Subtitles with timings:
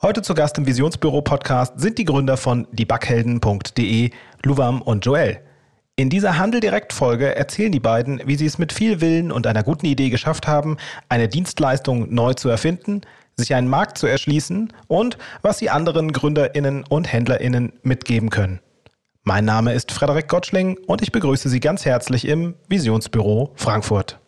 [0.00, 4.10] Heute zu Gast im Visionsbüro-Podcast sind die Gründer von diebughelden.de,
[4.44, 5.40] Luvam und Joel.
[5.96, 9.86] In dieser Handel-Direkt-Folge erzählen die beiden, wie sie es mit viel Willen und einer guten
[9.86, 10.76] Idee geschafft haben,
[11.08, 13.00] eine Dienstleistung neu zu erfinden,
[13.36, 18.60] sich einen Markt zu erschließen und was sie anderen GründerInnen und HändlerInnen mitgeben können.
[19.24, 24.20] Mein Name ist Frederik Gottschling und ich begrüße Sie ganz herzlich im Visionsbüro Frankfurt.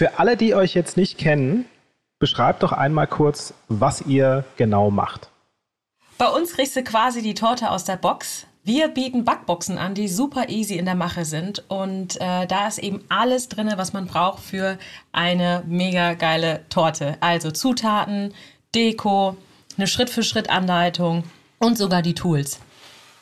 [0.00, 1.66] Für alle, die euch jetzt nicht kennen,
[2.18, 5.28] beschreibt doch einmal kurz, was ihr genau macht.
[6.16, 8.46] Bei uns kriegst du quasi die Torte aus der Box.
[8.64, 11.64] Wir bieten Backboxen an, die super easy in der Mache sind.
[11.68, 14.78] Und äh, da ist eben alles drin, was man braucht für
[15.12, 17.18] eine mega geile Torte.
[17.20, 18.32] Also Zutaten,
[18.74, 19.36] Deko,
[19.76, 21.24] eine Schritt-für-Schritt-Anleitung
[21.58, 22.58] und sogar die Tools.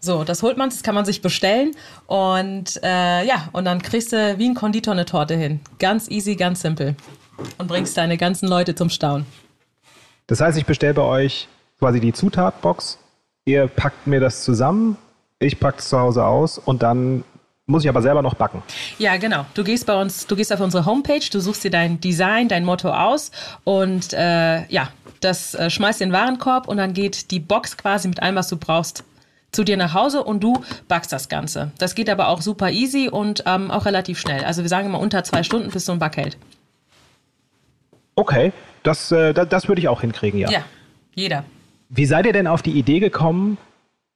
[0.01, 1.75] So, das holt man, das kann man sich bestellen
[2.07, 5.61] und äh, ja, und dann kriegst du wie ein Konditor eine Torte hin.
[5.79, 6.95] Ganz easy, ganz simpel.
[7.59, 9.27] Und bringst deine ganzen Leute zum Staunen.
[10.27, 11.49] Das heißt, ich bestelle bei euch
[11.79, 12.99] quasi die Zutatbox,
[13.45, 14.97] ihr packt mir das zusammen,
[15.39, 17.25] ich packe es zu Hause aus und dann
[17.67, 18.63] muss ich aber selber noch backen.
[18.99, 19.45] Ja, genau.
[19.55, 22.65] Du gehst bei uns, du gehst auf unsere Homepage, du suchst dir dein Design, dein
[22.65, 23.31] Motto aus
[23.65, 24.89] und äh, ja,
[25.21, 28.49] das äh, schmeißt in den Warenkorb und dann geht die Box quasi mit allem, was
[28.49, 29.05] du brauchst,
[29.53, 31.73] zu dir nach Hause und du backst das Ganze.
[31.79, 34.45] Das geht aber auch super easy und ähm, auch relativ schnell.
[34.45, 36.37] Also wir sagen immer unter zwei Stunden bis so ein Backheld.
[38.15, 40.51] Okay, das, äh, das, das würde ich auch hinkriegen, ja.
[40.51, 40.61] Ja,
[41.15, 41.45] jeder.
[41.89, 43.57] Wie seid ihr denn auf die Idee gekommen,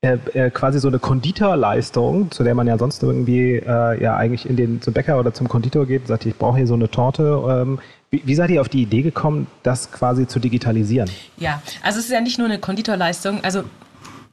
[0.04, 4.50] äh, äh, quasi so eine Konditorleistung, zu der man ja sonst irgendwie äh, ja eigentlich
[4.50, 6.90] in den zum Bäcker oder zum Konditor geht und sagt, ich brauche hier so eine
[6.90, 7.40] Torte.
[7.48, 7.78] Ähm,
[8.10, 11.08] wie, wie, seid ihr auf die Idee gekommen, das quasi zu digitalisieren?
[11.36, 13.44] Ja, also es ist ja nicht nur eine Konditorleistung.
[13.44, 13.62] Also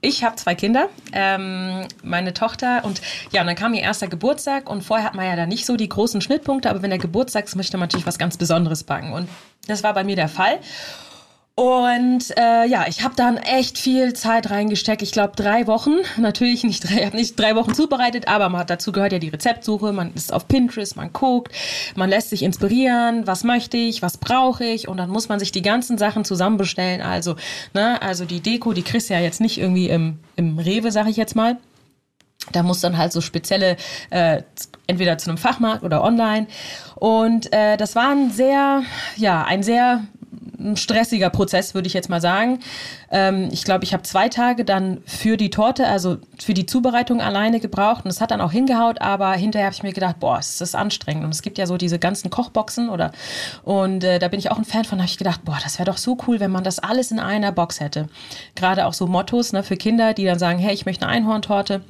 [0.02, 4.69] ich habe zwei Kinder, ähm, meine Tochter und ja, und dann kam ihr erster Geburtstag
[4.69, 7.45] und vorher hat man ja da nicht so die großen Schnittpunkte, aber wenn der Geburtstag
[7.45, 9.28] ist, möchte man natürlich was ganz Besonderes backen und
[9.67, 10.59] das war bei mir der Fall.
[11.60, 15.02] Und äh, ja, ich habe dann echt viel Zeit reingesteckt.
[15.02, 15.92] Ich glaube drei Wochen.
[16.18, 19.28] Natürlich nicht drei, habe nicht drei Wochen zubereitet, aber man hat, dazu gehört ja die
[19.28, 19.92] Rezeptsuche.
[19.92, 21.52] Man ist auf Pinterest, man guckt,
[21.98, 23.28] man lässt sich inspirieren.
[23.28, 24.88] Was möchte ich, was brauche ich?
[24.88, 27.02] Und dann muss man sich die ganzen Sachen zusammenbestellen.
[27.02, 27.36] Also,
[27.74, 31.09] ne, also die Deko, die kriegst du ja jetzt nicht irgendwie im, im Rewe, sag
[31.09, 31.58] ich jetzt mal.
[32.53, 33.75] Da muss dann halt so spezielle,
[34.12, 34.44] äh,
[34.88, 36.48] entweder zu einem Fachmarkt oder online.
[36.96, 38.84] Und äh, das war ein sehr,
[39.18, 40.06] ja, ein sehr
[40.59, 42.59] ein stressiger Prozess, würde ich jetzt mal sagen.
[43.12, 47.22] Ähm, ich glaube, ich habe zwei Tage dann für die Torte, also für die Zubereitung
[47.22, 50.38] alleine gebraucht und es hat dann auch hingehaut, aber hinterher habe ich mir gedacht, boah,
[50.40, 53.12] es ist anstrengend und es gibt ja so diese ganzen Kochboxen oder
[53.64, 55.90] und äh, da bin ich auch ein Fan von, habe ich gedacht, boah, das wäre
[55.90, 58.08] doch so cool, wenn man das alles in einer Box hätte.
[58.56, 61.81] Gerade auch so Mottos ne, für Kinder, die dann sagen, hey, ich möchte eine Einhorntorte.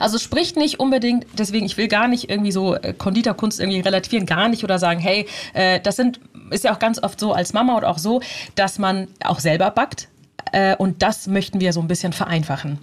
[0.00, 4.26] Also spricht nicht unbedingt, deswegen, ich will gar nicht irgendwie so äh, Konditorkunst irgendwie relativieren,
[4.26, 6.20] gar nicht oder sagen, hey, äh, das sind
[6.50, 8.20] ist ja auch ganz oft so als Mama oder auch so,
[8.54, 10.08] dass man auch selber backt.
[10.52, 12.78] Äh, und das möchten wir so ein bisschen vereinfachen.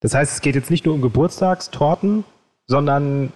[0.00, 2.24] Das heißt, es geht jetzt nicht nur um Geburtstagstorten,
[2.66, 3.32] sondern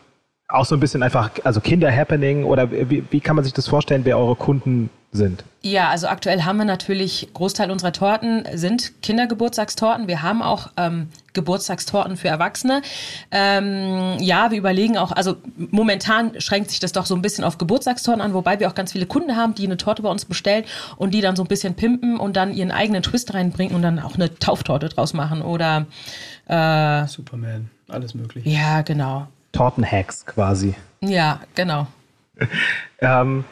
[0.49, 4.05] auch so ein bisschen einfach, also Kinder-Happening oder wie, wie kann man sich das vorstellen,
[4.05, 5.45] wer eure Kunden sind?
[5.63, 10.07] Ja, also aktuell haben wir natürlich, Großteil unserer Torten sind Kindergeburtstagstorten.
[10.07, 12.82] Wir haben auch ähm, Geburtstagstorten für Erwachsene.
[13.30, 17.58] Ähm, ja, wir überlegen auch, also momentan schränkt sich das doch so ein bisschen auf
[17.58, 20.64] Geburtstagstorten an, wobei wir auch ganz viele Kunden haben, die eine Torte bei uns bestellen
[20.97, 24.00] und die dann so ein bisschen pimpen und dann ihren eigenen Twist reinbringen und dann
[24.00, 25.86] auch eine Tauftorte draus machen oder
[26.48, 28.48] äh, Superman, alles mögliche.
[28.48, 29.28] Ja, genau.
[29.53, 30.74] Tortenhacks quasi.
[31.00, 31.86] Ja, genau.
[33.00, 33.44] ähm,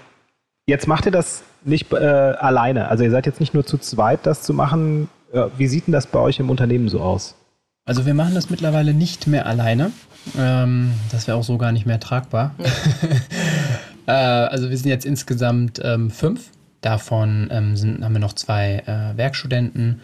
[0.66, 2.88] jetzt macht ihr das nicht äh, alleine.
[2.88, 5.08] Also ihr seid jetzt nicht nur zu zweit, das zu machen.
[5.32, 7.34] Äh, wie sieht denn das bei euch im Unternehmen so aus?
[7.86, 9.92] Also wir machen das mittlerweile nicht mehr alleine.
[10.38, 12.54] Ähm, das wäre auch so gar nicht mehr tragbar.
[14.06, 16.50] äh, also wir sind jetzt insgesamt ähm, fünf.
[16.80, 20.00] Davon ähm, sind, haben wir noch zwei äh, Werkstudenten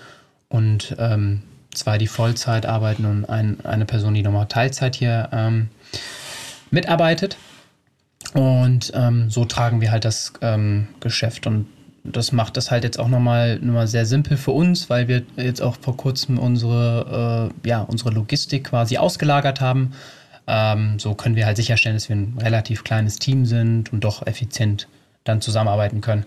[0.49, 1.43] und ähm,
[1.73, 5.69] zwei, die Vollzeit arbeiten und ein, eine Person, die nochmal Teilzeit hier ähm,
[6.71, 7.39] mitarbeitet.
[8.35, 10.35] Und ähm, so tragen wir halt das
[11.01, 11.67] Geschäft und
[12.05, 15.23] das macht das halt jetzt auch nochmal noch mal sehr simpel für uns, weil wir
[15.37, 19.93] jetzt auch vor kurzem unsere, äh, ja, unsere Logistik quasi ausgelagert haben.
[20.47, 24.27] Ähm, so können wir halt sicherstellen, dass wir ein relativ kleines Team sind und doch
[24.27, 24.89] effizient
[25.25, 26.25] dann zusammenarbeiten können.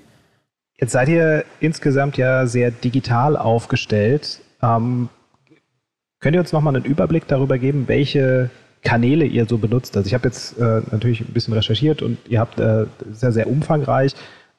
[0.79, 4.39] Jetzt seid ihr insgesamt ja sehr digital aufgestellt.
[4.61, 5.09] Ähm,
[6.19, 8.49] könnt ihr uns nochmal einen Überblick darüber geben, welche
[8.83, 9.95] Kanäle ihr so benutzt.
[9.97, 13.47] Also ich habe jetzt äh, natürlich ein bisschen recherchiert und ihr habt äh, sehr, sehr
[13.47, 14.13] umfangreich,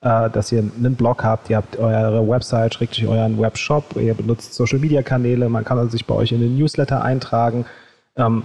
[0.05, 4.79] dass ihr einen Blog habt, ihr habt eure Website, schrägstrich euren Webshop, ihr benutzt Social
[4.79, 7.65] Media Kanäle, man kann also sich bei euch in den Newsletter eintragen.
[8.17, 8.43] Ähm,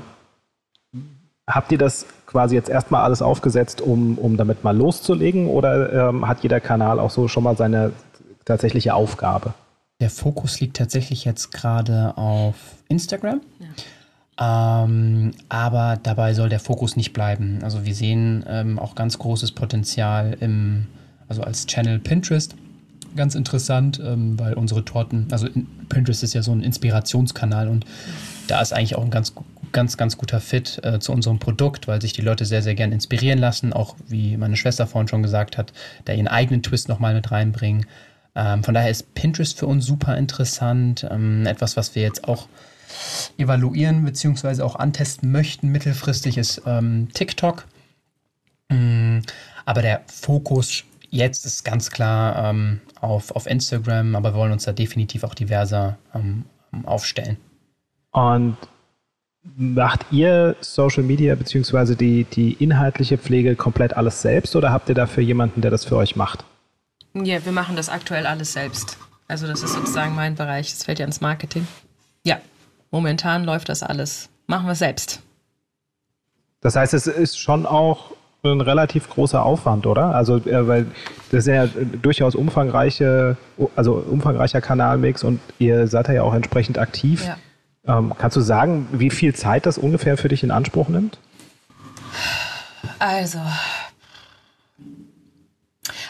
[1.46, 5.48] habt ihr das quasi jetzt erstmal alles aufgesetzt, um, um damit mal loszulegen?
[5.48, 7.92] Oder ähm, hat jeder Kanal auch so schon mal seine
[8.46, 9.54] tatsächliche Aufgabe?
[10.00, 12.56] Der Fokus liegt tatsächlich jetzt gerade auf
[12.88, 13.42] Instagram.
[13.60, 14.84] Ja.
[14.86, 17.60] Ähm, aber dabei soll der Fokus nicht bleiben.
[17.64, 20.88] Also wir sehen ähm, auch ganz großes Potenzial im,
[21.30, 22.56] also als Channel Pinterest.
[23.16, 25.48] Ganz interessant, ähm, weil unsere Torten, also
[25.88, 27.86] Pinterest ist ja so ein Inspirationskanal und
[28.48, 29.34] da ist eigentlich auch ein ganz
[29.72, 32.92] ganz, ganz guter Fit äh, zu unserem Produkt, weil sich die Leute sehr, sehr gern
[32.92, 35.74] inspirieren lassen, auch wie meine Schwester vorhin schon gesagt hat,
[36.06, 37.86] da ihren eigenen Twist nochmal mit reinbringen.
[38.36, 42.48] Ähm, von daher ist Pinterest für uns super interessant, ähm, etwas, was wir jetzt auch
[43.38, 44.62] evaluieren bzw.
[44.62, 45.70] auch antesten möchten.
[45.70, 47.66] Mittelfristig ist ähm, TikTok.
[48.70, 49.20] Mm,
[49.66, 54.64] aber der Fokus jetzt ist ganz klar ähm, auf, auf Instagram, aber wir wollen uns
[54.64, 56.46] da definitiv auch diverser ähm,
[56.86, 57.38] aufstellen.
[58.12, 58.58] Und
[59.56, 61.96] Macht ihr Social Media bzw.
[61.96, 65.96] Die, die inhaltliche Pflege komplett alles selbst oder habt ihr dafür jemanden, der das für
[65.96, 66.44] euch macht?
[67.14, 68.98] Ja, wir machen das aktuell alles selbst.
[69.28, 70.72] Also das ist sozusagen mein Bereich.
[70.72, 71.68] Das fällt ja ins Marketing.
[72.24, 72.40] Ja,
[72.92, 74.30] momentan läuft das alles.
[74.48, 75.22] Machen wir selbst.
[76.62, 78.12] Das heißt, es ist schon auch
[78.44, 80.16] ein relativ großer Aufwand, oder?
[80.16, 80.88] Also, äh, weil
[81.32, 81.68] das ist ja
[82.02, 83.38] durchaus umfangreiche,
[83.76, 87.26] also umfangreicher Kanalmix und ihr seid ja auch entsprechend aktiv.
[87.26, 87.38] Ja.
[87.98, 91.18] Ähm, kannst du sagen, wie viel Zeit das ungefähr für dich in Anspruch nimmt?
[92.98, 93.40] Also,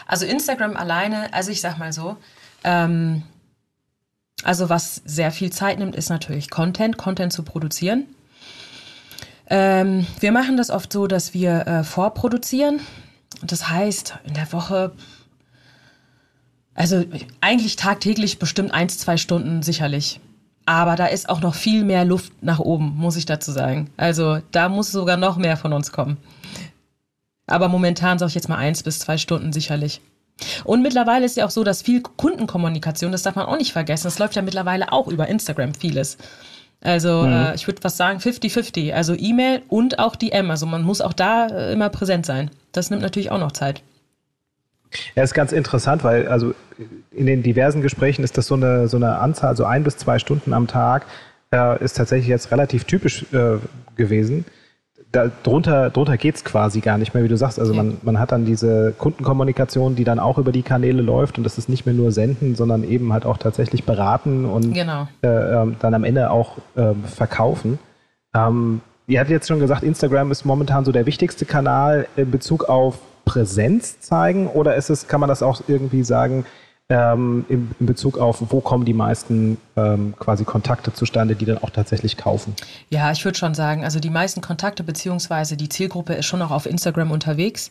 [0.06, 2.16] also Instagram alleine, also ich sag mal so,
[2.64, 3.22] ähm,
[4.42, 8.06] also was sehr viel Zeit nimmt, ist natürlich Content, Content zu produzieren.
[9.50, 12.80] Ähm, wir machen das oft so, dass wir äh, vorproduzieren.
[13.42, 14.92] Das heißt, in der Woche,
[16.74, 17.04] also
[17.40, 20.20] eigentlich tagtäglich bestimmt eins, zwei Stunden sicherlich.
[20.66, 23.90] Aber da ist auch noch viel mehr Luft nach oben, muss ich dazu sagen.
[23.96, 26.16] Also da muss sogar noch mehr von uns kommen.
[27.46, 30.00] Aber momentan sage ich jetzt mal eins bis zwei Stunden sicherlich.
[30.62, 34.04] Und mittlerweile ist ja auch so, dass viel Kundenkommunikation, das darf man auch nicht vergessen,
[34.04, 36.16] das läuft ja mittlerweile auch über Instagram vieles.
[36.82, 37.32] Also mhm.
[37.32, 40.50] äh, ich würde was sagen 50-50, also E-Mail und auch DM.
[40.50, 42.50] Also man muss auch da äh, immer präsent sein.
[42.72, 43.82] Das nimmt natürlich auch noch Zeit.
[45.14, 46.54] Ja, ist ganz interessant, weil also
[47.12, 50.18] in den diversen Gesprächen ist das so eine, so eine Anzahl, so ein bis zwei
[50.18, 51.06] Stunden am Tag,
[51.52, 53.58] äh, ist tatsächlich jetzt relativ typisch äh,
[53.96, 54.44] gewesen.
[55.12, 57.58] Da, drunter drunter geht es quasi gar nicht mehr, wie du sagst.
[57.58, 61.42] Also man, man hat dann diese Kundenkommunikation, die dann auch über die Kanäle läuft und
[61.42, 65.08] das ist nicht mehr nur senden, sondern eben halt auch tatsächlich beraten und genau.
[65.22, 67.80] äh, ähm, dann am Ende auch ähm, verkaufen.
[68.34, 72.68] Ähm, ihr hattet jetzt schon gesagt, Instagram ist momentan so der wichtigste Kanal in Bezug
[72.68, 76.44] auf Präsenz zeigen oder ist es, kann man das auch irgendwie sagen,
[76.90, 81.58] ähm, in, in, Bezug auf, wo kommen die meisten ähm, quasi Kontakte zustande, die dann
[81.58, 82.54] auch tatsächlich kaufen?
[82.90, 86.50] Ja, ich würde schon sagen, also die meisten Kontakte beziehungsweise die Zielgruppe ist schon auch
[86.50, 87.70] auf Instagram unterwegs.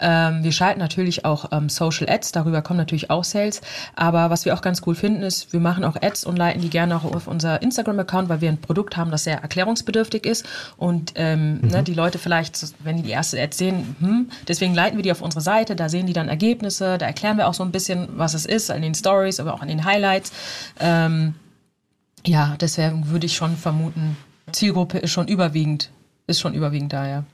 [0.00, 3.60] Ähm, wir schalten natürlich auch ähm, Social Ads, darüber kommen natürlich auch Sales.
[3.96, 6.70] Aber was wir auch ganz cool finden, ist, wir machen auch Ads und leiten die
[6.70, 10.46] gerne auch auf unser Instagram-Account, weil wir ein Produkt haben, das sehr erklärungsbedürftig ist.
[10.76, 11.68] Und ähm, mhm.
[11.68, 15.10] ne, die Leute vielleicht, wenn die die erste Ad sehen, hm, deswegen leiten wir die
[15.10, 18.08] auf unsere Seite, da sehen die dann Ergebnisse, da erklären wir auch so ein bisschen,
[18.16, 20.32] was es ist, an den Stories, aber auch an den Highlights.
[20.80, 21.34] Ähm,
[22.26, 24.16] ja, deswegen würde ich schon vermuten,
[24.52, 25.90] Zielgruppe ist schon überwiegend,
[26.26, 27.24] ist schon überwiegend da, ja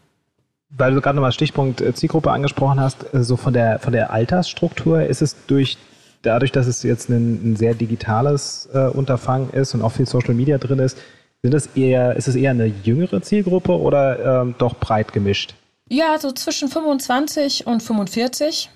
[0.76, 4.10] weil du gerade nochmal Stichpunkt äh, Zielgruppe angesprochen hast, äh, so von der, von der
[4.10, 5.78] Altersstruktur ist es durch,
[6.22, 10.34] dadurch, dass es jetzt ein, ein sehr digitales äh, Unterfangen ist und auch viel Social
[10.34, 10.98] Media drin ist,
[11.42, 15.54] sind es eher, ist es eher eine jüngere Zielgruppe oder ähm, doch breit gemischt?
[15.88, 18.70] Ja, so zwischen 25 und 45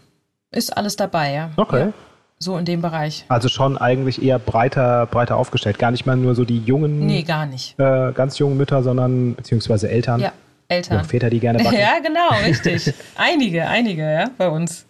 [0.50, 1.50] ist alles dabei, ja.
[1.56, 1.86] Okay.
[1.86, 1.92] Ja,
[2.38, 3.24] so in dem Bereich.
[3.28, 5.78] Also schon eigentlich eher breiter, breiter aufgestellt.
[5.78, 7.06] Gar nicht mal nur so die jungen.
[7.06, 7.78] Nee, gar nicht.
[7.78, 10.20] Äh, ganz jungen Mütter, sondern beziehungsweise Eltern.
[10.20, 10.32] Ja,
[10.68, 11.04] Eltern.
[11.04, 11.78] Väter, die gerne backen.
[11.78, 12.92] Ja, genau, richtig.
[13.16, 14.86] einige, einige, ja, bei uns.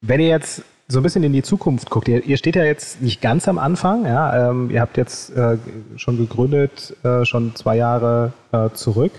[0.00, 3.00] Wenn ihr jetzt so ein bisschen in die Zukunft guckt, ihr, ihr steht ja jetzt
[3.00, 5.56] nicht ganz am Anfang, ja, ähm, ihr habt jetzt äh,
[5.96, 9.12] schon gegründet, äh, schon zwei Jahre äh, zurück.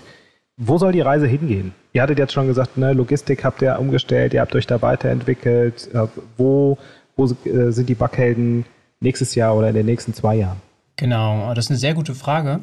[0.56, 1.72] Wo soll die Reise hingehen?
[1.92, 5.88] Ihr hattet jetzt schon gesagt, ne, Logistik habt ihr umgestellt, ihr habt euch da weiterentwickelt.
[5.94, 6.06] Äh,
[6.36, 6.78] wo
[7.16, 8.64] wo äh, sind die Backhelden
[9.00, 10.60] nächstes Jahr oder in den nächsten zwei Jahren?
[10.96, 12.60] Genau, das ist eine sehr gute Frage.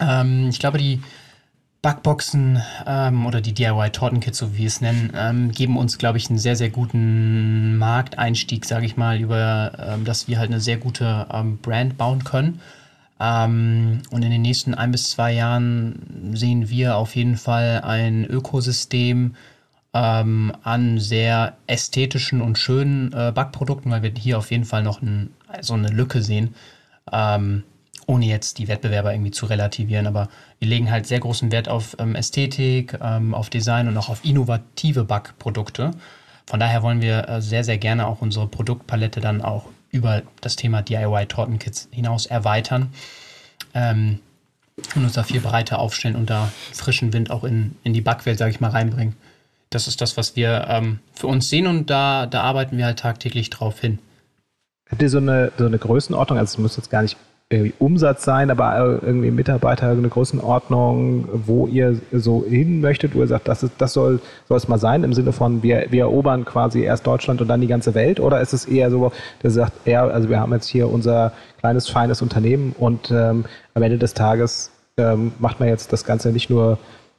[0.00, 1.02] Ähm, ich glaube, die
[1.82, 6.30] Backboxen ähm, oder die DIY-Tortenkits, so wie wir es nennen, ähm, geben uns, glaube ich,
[6.30, 10.76] einen sehr, sehr guten Markteinstieg, sage ich mal, über, ähm, dass wir halt eine sehr
[10.76, 12.60] gute ähm, Brand bauen können.
[13.22, 18.24] Ähm, und in den nächsten ein bis zwei Jahren sehen wir auf jeden Fall ein
[18.24, 19.36] Ökosystem
[19.94, 25.02] ähm, an sehr ästhetischen und schönen äh, Backprodukten, weil wir hier auf jeden Fall noch
[25.02, 26.54] ein, so eine Lücke sehen.
[28.06, 30.06] ohne jetzt die Wettbewerber irgendwie zu relativieren.
[30.06, 34.08] Aber wir legen halt sehr großen Wert auf ähm, Ästhetik, ähm, auf Design und auch
[34.08, 35.92] auf innovative Backprodukte.
[36.46, 40.56] Von daher wollen wir äh, sehr, sehr gerne auch unsere Produktpalette dann auch über das
[40.56, 42.92] Thema DIY-Tortenkits hinaus erweitern
[43.74, 44.18] ähm,
[44.96, 48.38] und uns da viel breiter aufstellen und da frischen Wind auch in, in die Backwelt,
[48.38, 49.14] sage ich mal, reinbringen.
[49.70, 52.98] Das ist das, was wir ähm, für uns sehen und da, da arbeiten wir halt
[52.98, 53.98] tagtäglich drauf hin.
[54.90, 56.38] Habt ihr so eine, so eine Größenordnung?
[56.38, 57.16] Also es muss jetzt gar nicht
[57.78, 63.48] Umsatz sein, aber irgendwie Mitarbeiter, eine Größenordnung, wo ihr so hin möchtet, wo ihr sagt,
[63.48, 66.82] das, ist, das soll, soll es mal sein, im Sinne von, wir, wir erobern quasi
[66.82, 68.20] erst Deutschland und dann die ganze Welt?
[68.20, 71.88] Oder ist es eher so, der sagt, ja, also wir haben jetzt hier unser kleines,
[71.88, 73.44] feines Unternehmen und ähm,
[73.74, 76.78] am Ende des Tages ähm, macht man jetzt das Ganze nicht nur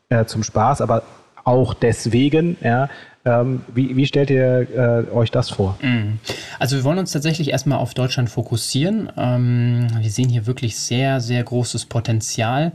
[0.09, 1.03] äh, zum Spaß, aber
[1.43, 2.89] auch deswegen, ja,
[3.25, 5.77] ähm, wie, wie, stellt ihr äh, euch das vor?
[5.81, 6.19] Mhm.
[6.59, 9.11] Also wir wollen uns tatsächlich erstmal auf Deutschland fokussieren.
[9.17, 12.73] Ähm, wir sehen hier wirklich sehr, sehr großes Potenzial.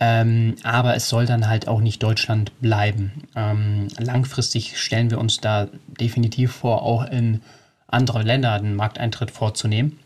[0.00, 3.24] Ähm, aber es soll dann halt auch nicht Deutschland bleiben.
[3.34, 5.68] Ähm, langfristig stellen wir uns da
[6.00, 7.40] definitiv vor, auch in
[7.88, 9.98] andere Länder den Markteintritt vorzunehmen.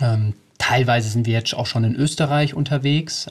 [0.00, 3.26] Ähm, teilweise sind wir jetzt auch schon in Österreich unterwegs.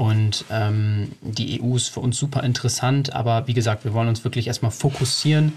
[0.00, 4.24] Und ähm, die EU ist für uns super interessant, aber wie gesagt, wir wollen uns
[4.24, 5.52] wirklich erstmal fokussieren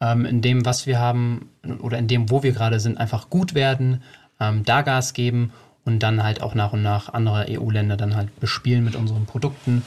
[0.00, 1.50] ähm, in dem, was wir haben
[1.82, 4.02] oder in dem, wo wir gerade sind, einfach gut werden,
[4.40, 5.52] ähm, da Gas geben
[5.84, 9.82] und dann halt auch nach und nach andere EU-Länder dann halt bespielen mit unseren Produkten.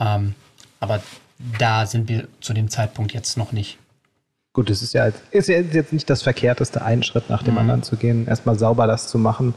[0.00, 0.34] Ähm,
[0.80, 1.02] aber
[1.58, 3.76] da sind wir zu dem Zeitpunkt jetzt noch nicht.
[4.54, 7.60] Gut, es ist ja, ist jetzt nicht das Verkehrteste, einen Schritt nach dem mhm.
[7.60, 9.52] anderen zu gehen, erstmal sauber das zu machen,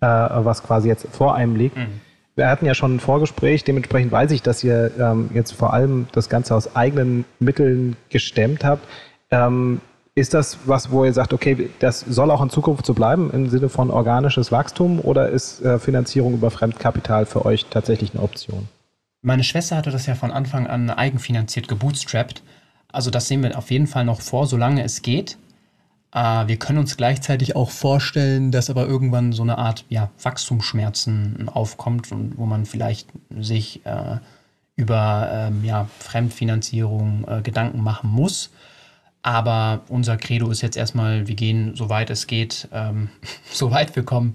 [0.00, 1.76] äh, was quasi jetzt vor einem liegt.
[1.76, 2.00] Mhm
[2.36, 6.06] wir hatten ja schon ein Vorgespräch, dementsprechend weiß ich, dass ihr ähm, jetzt vor allem
[6.12, 8.86] das Ganze aus eigenen Mitteln gestemmt habt.
[9.30, 9.80] Ähm,
[10.16, 13.48] ist das was, wo ihr sagt, okay, das soll auch in Zukunft so bleiben im
[13.48, 18.68] Sinne von organisches Wachstum oder ist äh, Finanzierung über Fremdkapital für euch tatsächlich eine Option?
[19.22, 22.42] Meine Schwester hatte das ja von Anfang an eigenfinanziert gebootstrapped.
[22.92, 25.36] Also das sehen wir auf jeden Fall noch vor, solange es geht.
[26.14, 31.48] Äh, wir können uns gleichzeitig auch vorstellen, dass aber irgendwann so eine Art ja, Wachstumsschmerzen
[31.48, 34.18] aufkommt, wo man vielleicht sich äh,
[34.76, 38.50] über ähm, ja, Fremdfinanzierung äh, Gedanken machen muss.
[39.22, 43.08] Aber unser Credo ist jetzt erstmal, wir gehen, soweit es geht, ähm,
[43.50, 44.34] so weit wir kommen,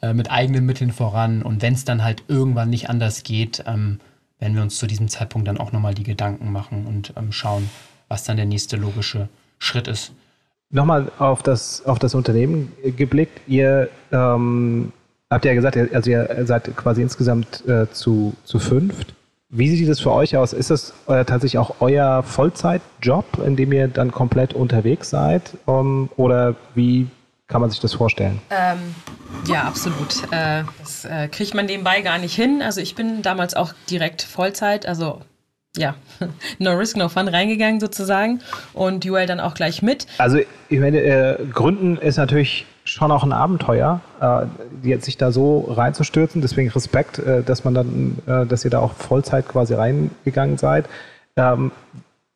[0.00, 1.42] äh, mit eigenen Mitteln voran.
[1.42, 4.00] Und wenn es dann halt irgendwann nicht anders geht, ähm,
[4.38, 7.70] werden wir uns zu diesem Zeitpunkt dann auch nochmal die Gedanken machen und ähm, schauen,
[8.08, 10.12] was dann der nächste logische Schritt ist.
[10.72, 13.42] Nochmal auf das, auf das Unternehmen geblickt.
[13.46, 14.90] Ihr ähm,
[15.30, 19.14] habt ja gesagt, also ihr seid quasi insgesamt äh, zu, zu fünft.
[19.50, 20.54] Wie sieht das für euch aus?
[20.54, 25.42] Ist das äh, tatsächlich auch euer Vollzeitjob, in dem ihr dann komplett unterwegs seid?
[25.66, 27.06] Um, ähm, oder wie
[27.48, 28.40] kann man sich das vorstellen?
[28.48, 28.78] Ähm,
[29.46, 30.22] ja, absolut.
[30.30, 32.62] Äh, das äh, kriegt man nebenbei gar nicht hin.
[32.62, 35.20] Also ich bin damals auch direkt Vollzeit, also
[35.76, 35.94] ja,
[36.58, 38.40] no risk, no fun reingegangen sozusagen
[38.74, 40.06] und Joel dann auch gleich mit.
[40.18, 40.38] Also
[40.68, 44.46] ich meine, äh, Gründen ist natürlich schon auch ein Abenteuer, äh,
[44.82, 46.42] jetzt sich da so reinzustürzen.
[46.42, 50.86] Deswegen Respekt, äh, dass man dann, äh, dass ihr da auch Vollzeit quasi reingegangen seid.
[51.36, 51.70] Ähm,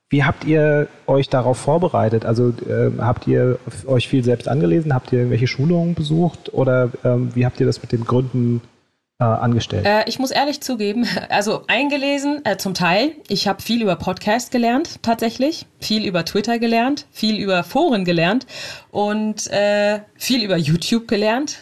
[0.08, 2.24] wie habt ihr euch darauf vorbereitet?
[2.24, 4.94] Also äh, habt ihr euch viel selbst angelesen?
[4.94, 6.54] Habt ihr irgendwelche Schulungen besucht?
[6.54, 8.60] Oder ähm, wie habt ihr das mit dem Gründen
[9.18, 9.86] äh, angestellt?
[9.86, 13.12] Äh, ich muss ehrlich zugeben, also eingelesen äh, zum Teil.
[13.28, 15.66] Ich habe viel über Podcast gelernt, tatsächlich.
[15.80, 18.46] Viel über Twitter gelernt, viel über Foren gelernt
[18.90, 21.58] und äh, viel über YouTube gelernt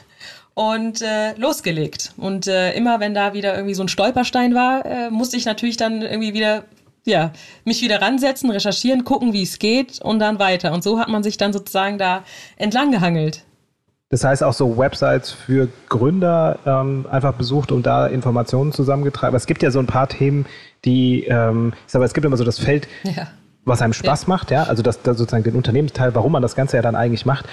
[0.55, 2.13] und äh, losgelegt.
[2.17, 5.77] Und äh, immer wenn da wieder irgendwie so ein Stolperstein war, äh, musste ich natürlich
[5.77, 6.65] dann irgendwie wieder,
[7.05, 7.33] ja,
[7.65, 10.73] mich wieder ransetzen, recherchieren, gucken, wie es geht und dann weiter.
[10.73, 12.25] Und so hat man sich dann sozusagen da
[12.57, 13.43] entlang gehangelt.
[14.15, 19.31] Das heißt auch so Websites für Gründer ähm, einfach besucht und da Informationen zusammengetragen.
[19.31, 20.47] Aber es gibt ja so ein paar Themen,
[20.85, 23.27] die, ähm, ich sage, es gibt immer so das Feld, ja.
[23.65, 24.29] was einem Spaß ja.
[24.29, 27.27] macht, ja, also das, das sozusagen den Unternehmensteil, warum man das Ganze ja dann eigentlich
[27.27, 27.47] macht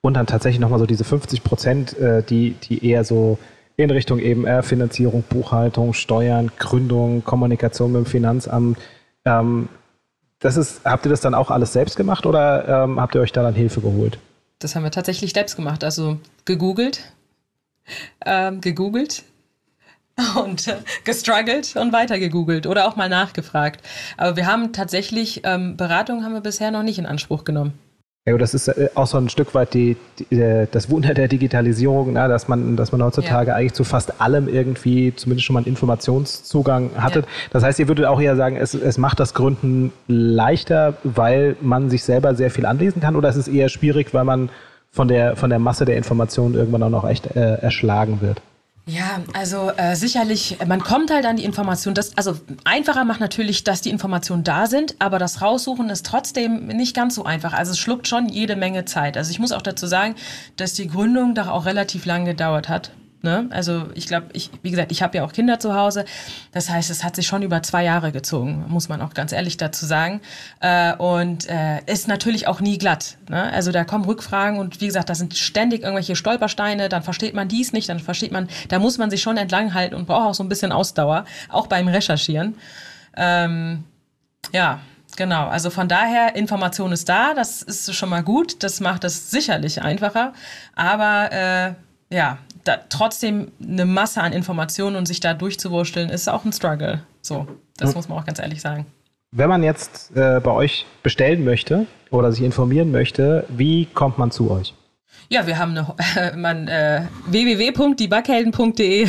[0.00, 3.36] und dann tatsächlich nochmal so diese 50 Prozent, äh, die, die eher so
[3.76, 8.78] in Richtung eben äh, Finanzierung, Buchhaltung, Steuern, Gründung, Kommunikation mit dem Finanzamt.
[9.26, 9.68] Ähm,
[10.38, 13.32] das ist, habt ihr das dann auch alles selbst gemacht oder ähm, habt ihr euch
[13.32, 14.18] da dann Hilfe geholt?
[14.58, 15.84] Das haben wir tatsächlich selbst gemacht.
[15.84, 17.12] Also gegoogelt,
[18.24, 19.24] ähm, gegoogelt
[20.36, 23.84] und äh, gestruggelt und weiter gegoogelt oder auch mal nachgefragt.
[24.16, 27.78] Aber wir haben tatsächlich, ähm, Beratung haben wir bisher noch nicht in Anspruch genommen.
[28.28, 31.28] Ja, das ist äh, auch so ein Stück weit die, die, äh, das Wunder der
[31.28, 33.54] Digitalisierung, na, dass, man, dass man heutzutage ja.
[33.54, 37.20] eigentlich zu fast allem irgendwie zumindest schon mal einen Informationszugang hatte.
[37.20, 37.26] Ja.
[37.52, 41.88] Das heißt, ihr würdet auch eher sagen, es, es macht das Gründen leichter, weil man
[41.88, 44.50] sich selber sehr viel anlesen kann oder ist es eher schwierig, weil man
[44.90, 48.42] von der, von der Masse der Informationen irgendwann auch noch echt äh, erschlagen wird.
[48.88, 51.92] Ja, also äh, sicherlich, man kommt halt an die Information.
[51.92, 56.68] Das, also einfacher macht natürlich, dass die Informationen da sind, aber das Raussuchen ist trotzdem
[56.68, 57.52] nicht ganz so einfach.
[57.52, 59.16] Also es schluckt schon jede Menge Zeit.
[59.16, 60.14] Also ich muss auch dazu sagen,
[60.56, 62.92] dass die Gründung da auch relativ lang gedauert hat.
[63.26, 63.48] Ne?
[63.50, 66.04] Also ich glaube, ich, wie gesagt, ich habe ja auch Kinder zu Hause.
[66.52, 69.56] Das heißt, es hat sich schon über zwei Jahre gezogen, muss man auch ganz ehrlich
[69.56, 70.20] dazu sagen.
[70.60, 73.18] Äh, und äh, ist natürlich auch nie glatt.
[73.28, 73.52] Ne?
[73.52, 77.48] Also da kommen Rückfragen und wie gesagt, da sind ständig irgendwelche Stolpersteine, dann versteht man
[77.48, 80.44] dies nicht, dann versteht man, da muss man sich schon entlanghalten und braucht auch so
[80.44, 82.54] ein bisschen Ausdauer, auch beim Recherchieren.
[83.16, 83.82] Ähm,
[84.52, 84.78] ja,
[85.16, 89.30] Genau, also von daher, Information ist da, das ist schon mal gut, das macht es
[89.30, 90.34] sicherlich einfacher,
[90.74, 96.44] aber äh, ja, da, trotzdem eine Masse an Informationen und sich da durchzuwursteln, ist auch
[96.44, 97.02] ein Struggle.
[97.22, 97.46] So,
[97.76, 98.86] das muss man auch ganz ehrlich sagen.
[99.32, 104.30] Wenn man jetzt äh, bei euch bestellen möchte oder sich informieren möchte, wie kommt man
[104.30, 104.74] zu euch?
[105.28, 109.08] Ja, wir haben eine äh, man, äh, www.diebackelden.de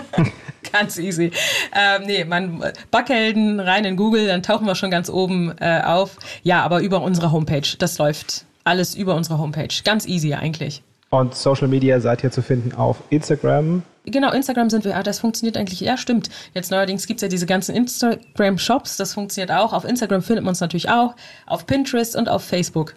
[0.72, 1.30] ganz easy.
[1.74, 6.16] Ähm, nee, man Backhelden rein in Google, dann tauchen wir schon ganz oben äh, auf.
[6.42, 7.76] Ja, aber über unsere Homepage.
[7.78, 9.68] Das läuft alles über unsere Homepage.
[9.84, 10.82] Ganz easy eigentlich.
[11.12, 13.82] Und Social Media seid ihr zu finden auf Instagram.
[14.06, 14.96] Genau, Instagram sind wir.
[14.96, 15.78] Ah, das funktioniert eigentlich.
[15.80, 16.30] Ja, stimmt.
[16.54, 18.96] Jetzt neuerdings gibt es ja diese ganzen Instagram-Shops.
[18.96, 19.74] Das funktioniert auch.
[19.74, 21.14] Auf Instagram findet man es natürlich auch.
[21.46, 22.94] Auf Pinterest und auf Facebook.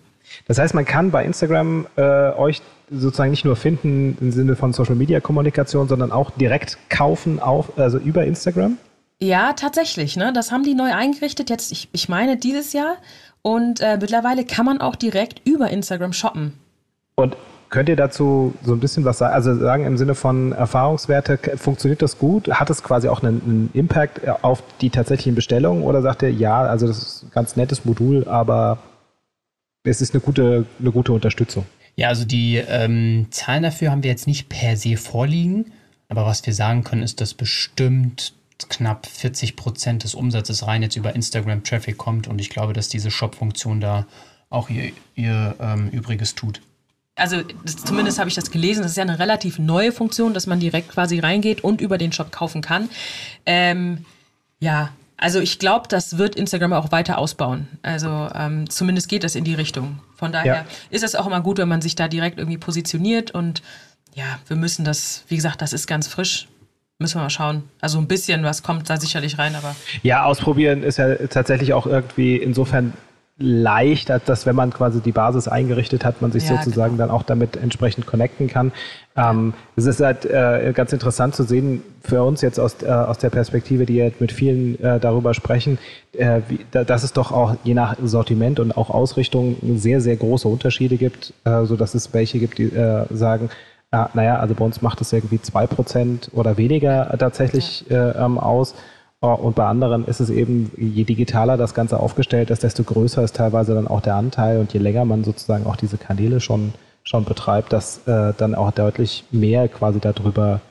[0.48, 4.72] Das heißt, man kann bei Instagram äh, euch sozusagen nicht nur finden im Sinne von
[4.72, 8.77] Social Media Kommunikation, sondern auch direkt kaufen auf, also über Instagram?
[9.19, 10.15] Ja, tatsächlich.
[10.15, 10.31] Ne?
[10.31, 11.50] Das haben die neu eingerichtet.
[11.50, 12.95] Jetzt, ich, ich meine, dieses Jahr.
[13.41, 16.53] Und äh, mittlerweile kann man auch direkt über Instagram shoppen.
[17.15, 17.36] Und
[17.75, 19.34] Könnt ihr dazu so ein bisschen was sagen?
[19.34, 22.50] Also sagen im Sinne von Erfahrungswerte, funktioniert das gut?
[22.50, 25.84] Hat es quasi auch einen, einen Impact auf die tatsächlichen Bestellungen?
[25.84, 28.77] Oder sagt ihr, ja, also das ist ein ganz nettes Modul, aber
[29.84, 31.65] es ist eine gute, eine gute Unterstützung?
[31.98, 35.74] Ja, also die ähm, Zahlen dafür haben wir jetzt nicht per se vorliegen.
[36.08, 38.36] Aber was wir sagen können, ist, dass bestimmt
[38.70, 42.29] knapp 40 Prozent des Umsatzes rein jetzt über Instagram-Traffic kommt.
[42.29, 44.08] Und ich glaube, dass diese Shop-Funktion da
[44.50, 46.62] auch ihr, ihr ähm, Übriges tut
[47.15, 50.47] also das, zumindest habe ich das gelesen, das ist ja eine relativ neue Funktion, dass
[50.47, 52.89] man direkt quasi reingeht und über den Shop kaufen kann.
[53.45, 54.06] Ähm,
[54.60, 57.67] ja, also ich glaube, das wird Instagram auch weiter ausbauen.
[57.84, 59.99] Also ähm, zumindest geht das in die Richtung.
[60.15, 60.65] Von daher ja.
[60.89, 63.62] ist es auch immer gut, wenn man sich da direkt irgendwie positioniert und
[64.13, 66.47] ja, wir müssen das, wie gesagt, das ist ganz frisch.
[66.99, 67.63] Müssen wir mal schauen.
[67.82, 69.75] Also ein bisschen was kommt da sicherlich rein, aber.
[70.01, 72.93] Ja, ausprobieren ist ja tatsächlich auch irgendwie insofern
[73.38, 77.08] leicht, dass wenn man quasi die Basis eingerichtet hat, man sich ja, sozusagen genau.
[77.08, 78.71] dann auch damit entsprechend connecten kann.
[79.17, 83.17] Ähm, es ist halt äh, ganz interessant zu sehen für uns jetzt aus, äh, aus
[83.17, 85.80] der Perspektive, die jetzt mit vielen äh, darüber sprechen,
[86.13, 90.15] äh, wie, da, dass es doch auch je nach Sortiment und auch Ausrichtung sehr, sehr
[90.15, 93.50] große Unterschiede gibt, äh, so dass es welche gibt, die äh, sagen,
[93.91, 98.26] ah, naja, also bei uns macht es irgendwie zwei Prozent oder weniger tatsächlich ja.
[98.26, 98.76] ähm, aus.
[99.33, 103.35] Und bei anderen ist es eben, je digitaler das Ganze aufgestellt ist, desto größer ist
[103.35, 107.25] teilweise dann auch der Anteil und je länger man sozusagen auch diese Kanäle schon, schon
[107.25, 110.61] betreibt, dass äh, dann auch deutlich mehr quasi darüber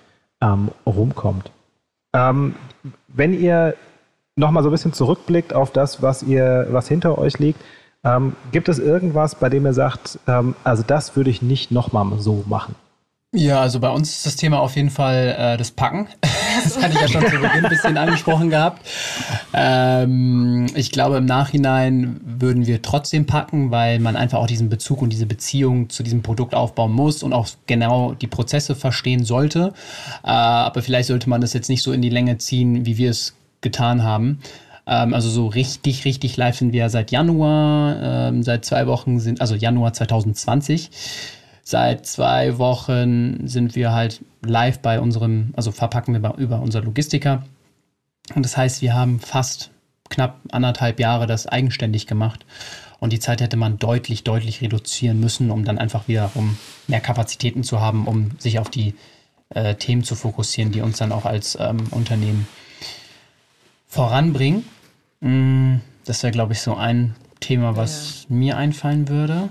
[0.40, 1.50] ähm, rumkommt.
[2.14, 2.54] Ähm,
[3.08, 3.74] wenn ihr
[4.36, 7.60] nochmal so ein bisschen zurückblickt auf das, was ihr, was hinter euch liegt,
[8.04, 12.06] ähm, gibt es irgendwas, bei dem ihr sagt, ähm, also das würde ich nicht nochmal
[12.18, 12.74] so machen?
[13.37, 16.07] Ja, also bei uns ist das Thema auf jeden Fall äh, das Packen.
[16.62, 18.87] Das hatte ich ja schon zu Beginn ein bisschen angesprochen gehabt.
[19.53, 25.03] Ähm, ich glaube, im Nachhinein würden wir trotzdem packen, weil man einfach auch diesen Bezug
[25.03, 29.75] und diese Beziehung zu diesem Produkt aufbauen muss und auch genau die Prozesse verstehen sollte.
[30.23, 33.11] Äh, aber vielleicht sollte man das jetzt nicht so in die Länge ziehen, wie wir
[33.11, 34.38] es getan haben.
[34.87, 38.29] Ähm, also so richtig, richtig live sind wir seit Januar.
[38.29, 40.90] Ähm, seit zwei Wochen sind, also Januar 2020.
[41.66, 47.42] Seit zwei Wochen sind wir halt live bei unserem, also verpacken wir über unser Logistiker.
[48.35, 49.70] Und das heißt, wir haben fast
[50.11, 52.44] knapp anderthalb Jahre das eigenständig gemacht.
[53.00, 57.62] Und die Zeit hätte man deutlich, deutlich reduzieren müssen, um dann einfach wiederum mehr Kapazitäten
[57.62, 58.94] zu haben, um sich auf die
[59.50, 62.46] äh, Themen zu fokussieren, die uns dann auch als ähm, Unternehmen
[63.87, 64.64] voranbringen.
[65.20, 68.37] Mm, das wäre, glaube ich, so ein Thema, was ja.
[68.37, 69.48] mir einfallen würde.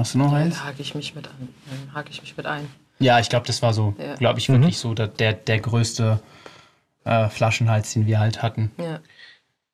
[0.00, 0.56] Hast du noch eins?
[0.58, 1.48] Da hake ich mich mit an.
[1.94, 2.66] hake ich mich mit ein.
[2.98, 4.14] Ja, ich glaube, das war so, ja.
[4.14, 4.80] glaube ich, wirklich mhm.
[4.80, 6.20] so der, der größte
[7.04, 8.70] äh, Flaschenhals, den wir halt hatten.
[8.78, 9.00] Ja.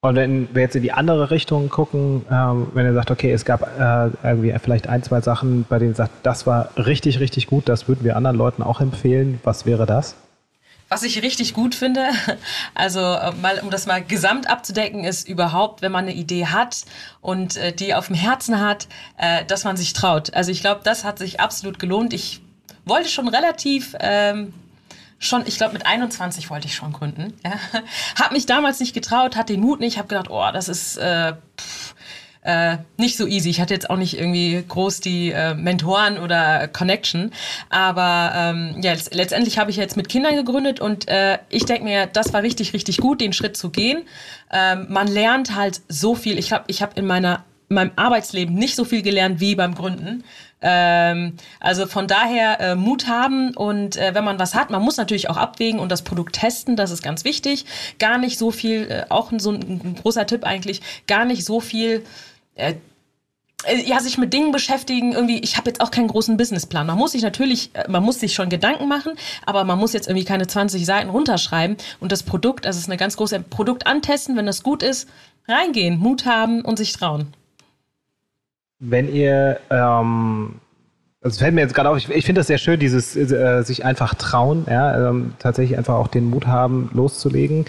[0.01, 3.45] Und wenn wir jetzt in die andere Richtung gucken, ähm, wenn ihr sagt, okay, es
[3.45, 7.47] gab äh, irgendwie vielleicht ein, zwei Sachen, bei denen ihr sagt, das war richtig, richtig
[7.47, 10.17] gut, das würden wir anderen Leuten auch empfehlen, was wäre das?
[10.89, 12.11] Was ich richtig gut finde,
[12.75, 16.85] also äh, mal, um das mal gesamt abzudecken, ist überhaupt, wenn man eine Idee hat
[17.21, 20.33] und äh, die auf dem Herzen hat, äh, dass man sich traut.
[20.35, 22.13] Also ich glaube, das hat sich absolut gelohnt.
[22.13, 22.41] Ich
[22.85, 24.55] wollte schon relativ ähm,
[25.19, 27.35] schon, ich glaube mit 21 wollte ich schon gründen.
[27.45, 27.53] Ja.
[28.21, 31.35] Hab mich damals nicht getraut, hatte den Mut nicht, habe gedacht, oh, das ist äh,
[31.59, 31.96] pff,
[32.47, 33.51] äh, nicht so easy.
[33.51, 37.33] Ich hatte jetzt auch nicht irgendwie groß die äh, Mentoren oder Connection,
[37.71, 42.07] aber ähm, ja, letztendlich habe ich jetzt mit Kindern gegründet und äh, ich denke mir,
[42.07, 44.05] das war richtig, richtig gut, den Schritt zu gehen.
[44.53, 46.39] Ähm, man lernt halt so viel.
[46.39, 49.75] Ich glaube, ich habe in meiner in meinem Arbeitsleben nicht so viel gelernt wie beim
[49.75, 50.23] Gründen.
[50.63, 54.97] Ähm, also von daher äh, Mut haben und äh, wenn man was hat, man muss
[54.97, 57.67] natürlich auch abwägen und das Produkt testen, das ist ganz wichtig.
[57.99, 61.59] Gar nicht so viel, äh, auch so ein, ein großer Tipp eigentlich, gar nicht so
[61.59, 62.05] viel
[62.57, 62.75] äh,
[63.65, 66.87] äh, ja, sich mit Dingen beschäftigen, irgendwie, ich habe jetzt auch keinen großen Businessplan.
[66.87, 69.13] Man muss sich natürlich, äh, man muss sich schon Gedanken machen,
[69.45, 72.97] aber man muss jetzt irgendwie keine 20 Seiten runterschreiben und das Produkt, das ist eine
[72.97, 75.09] ganz große Produkt antesten, wenn das gut ist,
[75.49, 77.29] reingehen, Mut haben und sich trauen.
[78.79, 80.57] Wenn ihr, ähm,
[81.23, 83.85] also fällt mir jetzt gerade auf, ich, ich finde das sehr schön, dieses äh, sich
[83.85, 87.65] einfach trauen, ja, ähm, tatsächlich einfach auch den Mut haben, loszulegen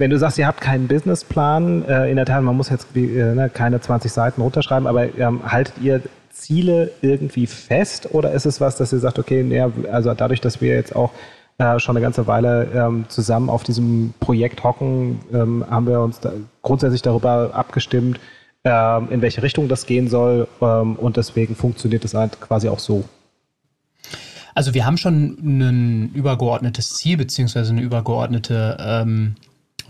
[0.00, 3.34] wenn du sagst, ihr habt keinen Businessplan, äh, in der Tat, man muss jetzt äh,
[3.34, 8.62] ne, keine 20 Seiten runterschreiben, aber ähm, haltet ihr Ziele irgendwie fest oder ist es
[8.62, 11.10] was, dass ihr sagt, okay, ja, also dadurch, dass wir jetzt auch
[11.58, 16.18] äh, schon eine ganze Weile ähm, zusammen auf diesem Projekt hocken, ähm, haben wir uns
[16.18, 16.32] da
[16.62, 18.18] grundsätzlich darüber abgestimmt,
[18.64, 22.78] ähm, in welche Richtung das gehen soll ähm, und deswegen funktioniert es halt quasi auch
[22.78, 23.04] so.
[24.54, 29.36] Also wir haben schon ein übergeordnetes Ziel beziehungsweise eine übergeordnete ähm,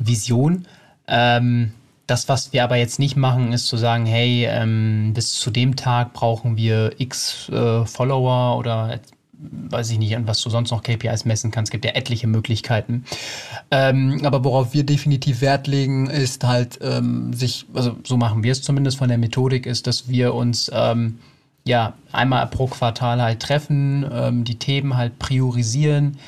[0.00, 0.66] Vision.
[1.06, 1.72] Ähm,
[2.06, 5.76] das, was wir aber jetzt nicht machen, ist zu sagen, hey, ähm, bis zu dem
[5.76, 9.00] Tag brauchen wir x äh, Follower oder
[9.42, 11.70] weiß ich nicht, an was du sonst noch KPIs messen kannst.
[11.70, 13.04] Es gibt ja etliche Möglichkeiten.
[13.70, 18.52] Ähm, aber worauf wir definitiv Wert legen, ist halt ähm, sich, also so machen wir
[18.52, 21.18] es zumindest von der Methodik, ist, dass wir uns ähm,
[21.66, 26.18] ja einmal pro Quartal halt treffen, ähm, die Themen halt priorisieren,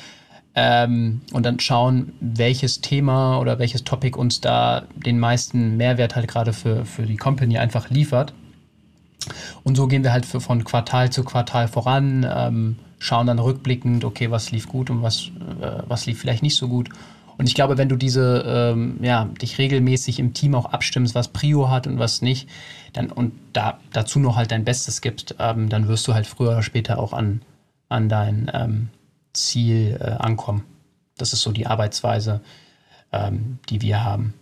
[0.55, 6.27] ähm, und dann schauen, welches Thema oder welches Topic uns da den meisten Mehrwert halt
[6.27, 8.33] gerade für, für die Company einfach liefert.
[9.63, 14.05] Und so gehen wir halt für, von Quartal zu Quartal voran, ähm, schauen dann rückblickend,
[14.05, 16.89] okay, was lief gut und was, äh, was lief vielleicht nicht so gut.
[17.37, 21.29] Und ich glaube, wenn du diese, ähm, ja, dich regelmäßig im Team auch abstimmst, was
[21.29, 22.47] Prio hat und was nicht,
[22.93, 26.51] dann und da dazu noch halt dein Bestes gibst, ähm, dann wirst du halt früher
[26.51, 27.41] oder später auch an,
[27.89, 28.89] an dein ähm,
[29.33, 30.63] Ziel äh, ankommen.
[31.17, 32.41] Das ist so die Arbeitsweise,
[33.11, 34.33] ähm, die wir haben.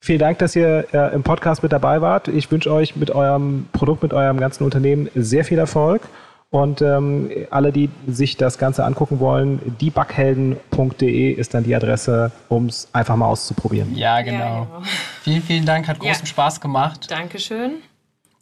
[0.00, 2.26] Vielen Dank, dass ihr äh, im Podcast mit dabei wart.
[2.26, 6.02] Ich wünsche euch mit eurem Produkt, mit eurem ganzen Unternehmen sehr viel Erfolg.
[6.50, 12.66] Und ähm, alle, die sich das Ganze angucken wollen, diebughelden.de ist dann die Adresse, um
[12.66, 13.96] es einfach mal auszuprobieren.
[13.96, 14.38] Ja, genau.
[14.38, 14.82] Ja, genau.
[15.22, 16.26] Vielen, vielen Dank, hat großen ja.
[16.26, 17.10] Spaß gemacht.
[17.10, 17.76] Dankeschön.